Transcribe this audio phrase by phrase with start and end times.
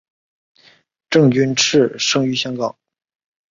[1.11, 2.75] 郑君炽生于香港。